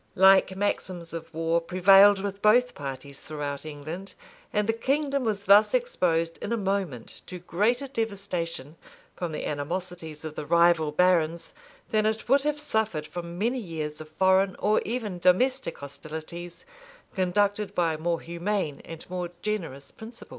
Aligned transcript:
Like 0.15 0.55
maxims 0.55 1.13
of 1.13 1.31
war 1.31 1.61
prevailed 1.61 2.21
with 2.23 2.41
both 2.41 2.73
parties 2.73 3.19
throughout 3.19 3.67
England; 3.67 4.15
and 4.51 4.67
the 4.67 4.73
kingdom 4.73 5.23
was 5.23 5.43
thus 5.43 5.75
exposed 5.75 6.39
in 6.39 6.51
a 6.51 6.57
moment 6.57 7.21
to 7.27 7.37
greater 7.37 7.85
devastation, 7.85 8.77
from 9.15 9.31
the 9.31 9.45
animosities 9.45 10.25
of 10.25 10.33
the 10.33 10.43
rival 10.47 10.91
barons, 10.91 11.53
than 11.91 12.07
it 12.07 12.27
would 12.27 12.41
have 12.41 12.59
suffered 12.59 13.05
from 13.05 13.37
many 13.37 13.59
years 13.59 14.01
of 14.01 14.09
foreign 14.09 14.55
or 14.55 14.81
even 14.85 15.19
domestic 15.19 15.77
hostilities, 15.77 16.65
conducted 17.13 17.75
by 17.75 17.95
more 17.95 18.21
humane 18.21 18.81
and 18.83 19.07
more 19.07 19.29
generous 19.43 19.91
principles. 19.91 20.29